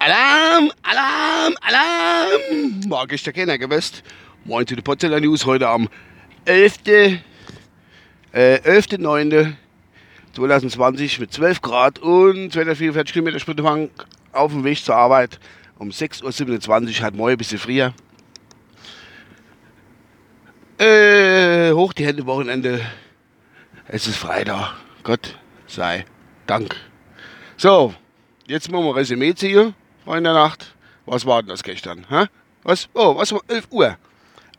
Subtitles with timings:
[0.00, 2.80] Alarm, Alarm, Alarm!
[2.88, 4.02] Mag ich der keiner gewusst.
[4.44, 5.88] Moin zu den Potzeller News heute am
[6.46, 6.78] 11.
[6.88, 7.18] Äh,
[8.34, 13.88] 11.09.2020 mit 12 Grad und 244 Kilometer Spritfang
[14.32, 15.38] auf dem Weg zur Arbeit.
[15.80, 17.94] Um 6.27 Uhr, hat morgen ein bisschen früher.
[20.76, 22.84] Äh, hoch die Hände, Wochenende.
[23.88, 24.74] Es ist Freitag.
[25.04, 26.04] Gott sei
[26.46, 26.76] Dank.
[27.56, 27.94] So,
[28.46, 29.74] jetzt machen wir Resümee ziehen,
[30.04, 30.74] Freunde der Nacht.
[31.06, 32.04] Was war denn das gestern?
[32.10, 32.26] Hä?
[32.62, 32.90] Was?
[32.92, 33.96] Oh, was war 11 Uhr?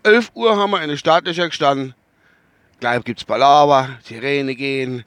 [0.02, 1.94] 11 Uhr haben wir in der Startlöcher gestanden.
[2.80, 5.04] Gleich gibt's Palaver, Sirene gehen,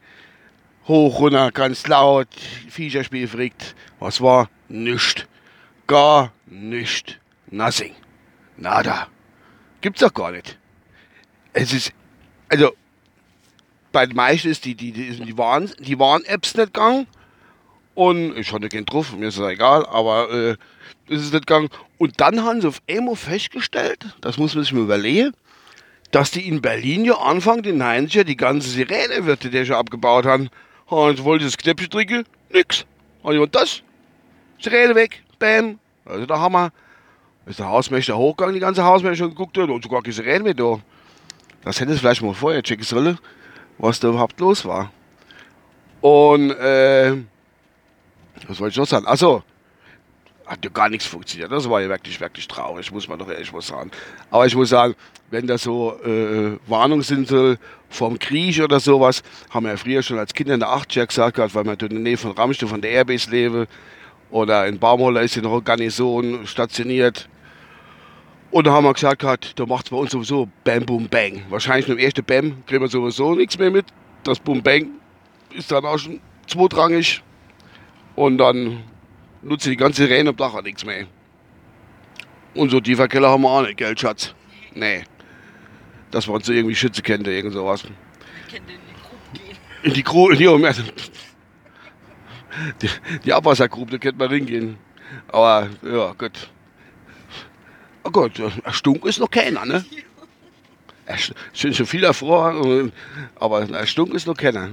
[0.87, 2.29] hoch, runter, ganz laut,
[2.69, 3.75] Viecherspiel frickt.
[3.99, 4.49] Was war?
[4.69, 5.27] Nischt.
[5.87, 7.21] Gar nicht.
[7.51, 7.95] Nothing.
[8.57, 9.09] Nada.
[9.81, 10.59] Gibt's doch gar nicht.
[11.53, 11.93] Es ist,
[12.49, 12.73] also,
[13.93, 17.07] bei den meisten ist die, die, die, die, Warn, die Warn-Apps nicht gegangen.
[17.95, 20.51] Und ich hatte keinen drauf, mir ist das egal, aber äh,
[21.13, 21.69] ist es nicht gegangen.
[21.99, 25.33] Und dann haben sie auf einmal festgestellt, das muss man sich mal überlegen,
[26.11, 30.49] dass die in Berlin ja Anfang den 90er die ganze Sirene-Wirte, die schon abgebaut haben,
[30.87, 32.85] und wollte das Knäppchen drücken, nix.
[33.23, 33.83] Und das,
[34.61, 36.73] Sirene weg, bam, also der Hammer.
[37.47, 40.79] Ist der Hausmeister hochgegangen, die ganze Hausmeister geguckt hat und sogar keine Sirene mehr da.
[41.63, 43.19] Das hätte es vielleicht mal vorher checken sollen,
[43.77, 44.91] was da überhaupt los war.
[46.01, 47.17] Und, äh,
[48.49, 49.07] was wollte ich noch sagen?
[49.07, 49.43] Achso,
[50.47, 51.51] hat ja gar nichts funktioniert.
[51.51, 53.91] Das war ja wirklich, wirklich traurig, muss man doch ehrlich mal sagen.
[54.31, 54.95] Aber ich muss sagen,
[55.31, 57.57] wenn das so äh, Warnungen sind so
[57.89, 61.37] vom Krieg oder sowas, haben wir ja früher schon als Kinder in der 80er gesagt
[61.37, 63.67] gehabt, weil wir in der Nähe von Ramstein, von der Airbase leben.
[64.35, 67.29] Oder in Baumholler ist ja noch eine Garnison stationiert.
[68.51, 71.43] Und da haben wir gesagt gehabt, da macht es bei uns sowieso Bam, Boom, Bang.
[71.51, 73.87] Wahrscheinlich nur im ersten Bam kriegen wir sowieso nichts mehr mit.
[74.25, 74.89] Das Boom, Bang
[75.55, 76.19] ist dann auch schon
[76.49, 77.23] zweitrangig.
[78.17, 78.83] Und dann
[79.41, 81.07] nutze die ganze Rennen am Dach nichts mehr.
[82.55, 84.35] Und so tiefer Keller haben wir auch nicht, gell, Schatz?
[84.75, 85.05] Nee.
[86.11, 87.85] Dass wir uns so irgendwie schützen könnte, irgend sowas.
[87.85, 89.57] In die Grube gehen.
[89.85, 90.37] In die Grube,
[92.83, 92.89] die,
[93.25, 94.77] die Abwassergrube, da könnte man hingehen.
[95.29, 96.51] Aber, ja, gut.
[98.05, 99.85] Oh Gott, erstunk ist noch keiner, ne?
[101.07, 102.91] Es sind schon viele vor,
[103.37, 104.71] aber erstunk ist noch keiner.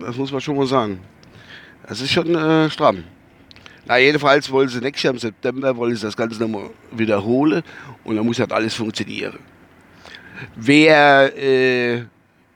[0.00, 1.00] Das muss man schon mal sagen.
[1.86, 3.04] Das ist schon äh, stramm.
[3.86, 7.62] Na, jedenfalls wollen sie nächstes Jahr im September wollen sie das Ganze nochmal wiederholen
[8.04, 9.38] und dann muss halt alles funktionieren.
[10.54, 12.04] Wer, äh,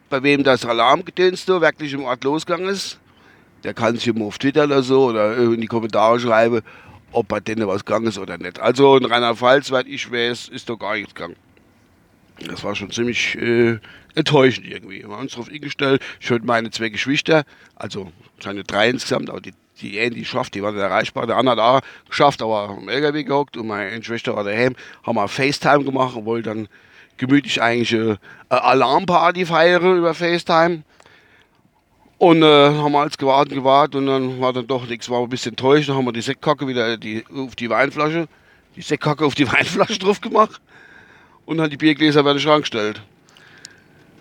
[0.09, 3.00] bei wem das Alarmgedöns wirklich im Ort losgegangen ist,
[3.64, 6.62] der kann sich immer auf Twitter oder so oder in die Kommentare schreiben,
[7.12, 8.60] ob bei denen was gegangen ist oder nicht.
[8.60, 11.36] Also in Rheinland-Pfalz, soweit ich weiß, ist doch gar nichts gegangen.
[12.44, 13.78] Das war schon ziemlich äh,
[14.14, 15.02] enttäuschend irgendwie.
[15.02, 16.02] Wir haben uns darauf eingestellt.
[16.20, 17.44] Ich hatte meine zwei Geschwister,
[17.76, 21.26] also seine drei insgesamt, aber die, die die schafft, die waren erreichbar.
[21.26, 24.76] Der andere hat auch geschafft, aber am LKW gehockt und meine Schwester war daheim.
[25.02, 26.68] Haben wir FaceTime gemacht und wollten dann
[27.16, 28.16] gemütlich eigentlich äh,
[28.50, 30.82] eine Alarmparty feiern über FaceTime.
[32.19, 35.28] Und äh, haben wir als gewartet, gewartet und dann war dann doch nichts, war ein
[35.28, 35.88] bisschen enttäuscht.
[35.88, 38.27] Dann haben wir die Sektkacke wieder die, auf die Weinflasche,
[38.75, 40.60] die Sektkacke auf die Weinflasche drauf gemacht
[41.44, 43.03] und dann die Biergläser bei den Schrank gestellt.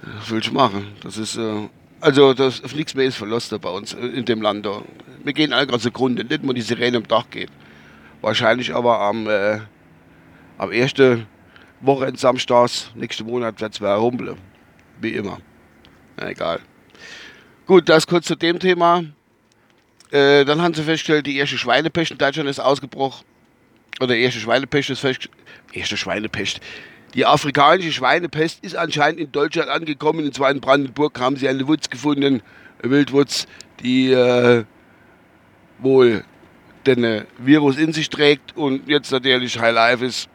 [0.02, 0.88] Was will ich machen?
[1.02, 1.70] Das ist, äh,
[2.02, 4.66] also das, nichts mehr ist verlost bei uns äh, in dem Land.
[4.66, 4.82] Da.
[5.24, 7.50] Wir gehen alle gerade zugrunde, nicht mal die Sirene am Dach geht.
[8.22, 9.60] Wahrscheinlich aber am, äh,
[10.58, 11.28] am ersten
[11.80, 14.38] Wochenende samstags, nächsten Monat wird es wieder rumpeln.
[15.00, 15.40] Wie immer.
[16.18, 16.60] Na, egal.
[17.66, 19.04] Gut, das kurz zu dem Thema.
[20.12, 23.26] Äh, dann haben sie festgestellt, die erste Schweinepest in Deutschland ist ausgebrochen.
[24.00, 25.36] Oder erste Schweinepest ist festgestellt.
[25.74, 26.60] Erste Schweinepest.
[27.16, 30.26] Die afrikanische Schweinepest ist anscheinend in Deutschland angekommen.
[30.26, 32.44] Und zwar in Brandenburg haben sie eine Wutz gefunden,
[32.84, 33.48] eine Wildwutz,
[33.80, 34.64] die äh,
[35.80, 36.24] wohl
[36.86, 40.30] den äh, Virus in sich trägt und jetzt natürlich High Life ist.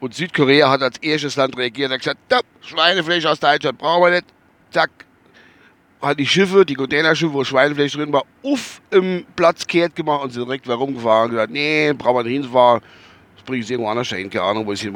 [0.00, 2.18] Und Südkorea hat als erstes Land reagiert und gesagt,
[2.62, 4.26] Schweinefleisch aus Deutschland brauchen wir nicht.
[4.72, 4.90] Zack,
[6.02, 10.32] hat die Schiffe, die Containerschiffe, wo Schweinefleisch drin war, auf im Platz kehrt gemacht und
[10.32, 12.82] sind direkt wieder rumgefahren und gesagt, nee, brauchen wir nicht hinfahren.
[13.36, 14.92] Das bringen sie irgendwo anders hin, keine Ahnung, wo es hier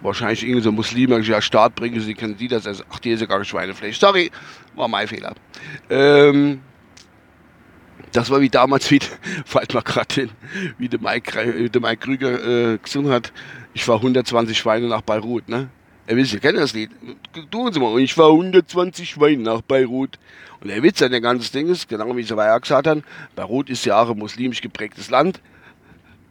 [0.00, 3.26] wahrscheinlich irgendwie so muslimischer Staat bringen sie, können sie das, also, ach, die ist ja
[3.26, 3.98] gar kein Schweinefleisch.
[3.98, 4.30] Sorry,
[4.74, 5.34] war mein Fehler.
[5.88, 6.60] Ähm,
[8.12, 9.00] das war wie damals, wie,
[9.44, 10.28] fällt mir gerade
[10.78, 13.32] wie der Mike, der Mike Krüger äh, gesungen hat,
[13.74, 15.68] ich war 120 Schweine nach Beirut, ne?
[16.06, 16.90] Er wisst, ihr kennt das Lied.
[17.50, 17.92] Tun Sie mal.
[17.92, 20.18] Und ich war 120 Schweine nach Beirut.
[20.60, 23.02] Und der Witz an der ganzen Ding ist, genau wie Sie vorher gesagt haben,
[23.34, 25.40] Beirut ist ja auch ein muslimisch geprägtes Land.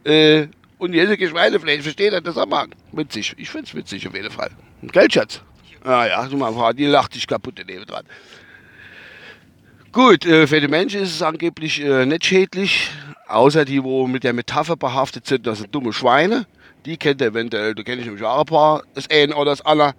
[0.04, 2.68] Äh, Und jessige Schweinefleisch, versteht ihr das auch mal?
[2.92, 3.33] Witzig.
[3.38, 4.50] Ich find's witzig auf jeden Fall.
[4.81, 5.42] Gell, Schatz?
[5.83, 8.06] Ah ja, du mal, die lacht sich kaputt daneben dran.
[9.92, 12.89] Gut, äh, für die Menschen ist es angeblich äh, nicht schädlich,
[13.27, 16.48] außer die, wo mit der Metapher behaftet sind, das sind dumme Schweine.
[16.86, 19.96] Die kennt ihr eventuell, du kennst nämlich auch ein paar, das eine oder das andere.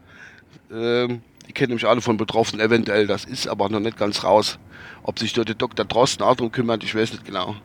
[0.71, 4.59] Ähm, die kennen nämlich alle von Betroffenen eventuell, das ist aber noch nicht ganz raus.
[5.03, 5.85] Ob sich dort der Dr.
[5.85, 7.57] Drosten auch drum kümmert, ich weiß nicht genau.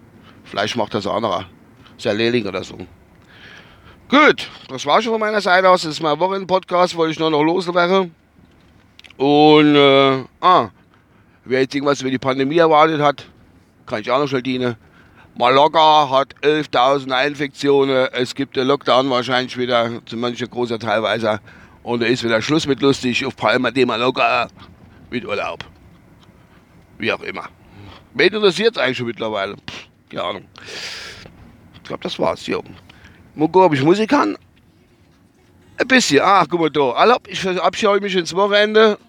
[0.44, 1.46] Vielleicht macht das ein anderer.
[1.98, 2.78] Sehr Lehrling oder so.
[4.10, 5.84] Gut, das war schon von meiner Seite aus.
[5.84, 8.14] Das ist mein Wochenpodcast, wollte ich nur noch loswerden.
[9.18, 10.70] Und, äh, ah,
[11.46, 13.26] wer jetzt irgendwas über die Pandemie erwartet hat,
[13.86, 14.76] kann ich auch noch schnell dienen.
[15.36, 18.10] Mallorca hat 11.000 Infektionen.
[18.12, 21.39] Es gibt den Lockdown wahrscheinlich wieder, zu mancher großer teilweise.
[21.83, 24.48] Und da ist wieder Schluss mit lustig auf Palma de Mallorca
[25.10, 25.63] mit Urlaub.
[26.98, 27.48] Wie auch immer.
[28.13, 29.56] Wen interessiert es eigentlich schon mittlerweile?
[29.56, 30.45] Pff, keine Ahnung.
[31.75, 32.45] Ich glaube, das war's.
[32.45, 32.62] Jo.
[33.34, 34.38] Mugo, ob ich Musik kann?
[35.77, 36.19] Ein bisschen.
[36.22, 36.92] Ach, guck mal da.
[36.92, 39.00] Allop, ich verabschiede mich ins Wochenende.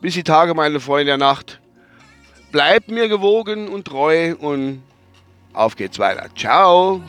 [0.00, 1.60] Bis die Tage, meine Freunde der Nacht.
[2.52, 4.82] Bleibt mir gewogen und treu und
[5.56, 6.28] auf geht's weiter.
[6.36, 7.00] Ciao.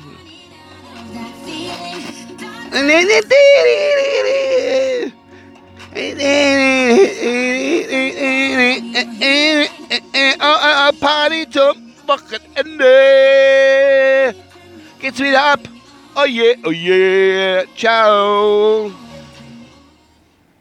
[11.00, 12.86] Party zum Wochenende.
[15.00, 15.60] Geht's wieder ab.
[16.16, 17.64] Oh yeah, oh yeah.
[17.76, 18.92] Ciao.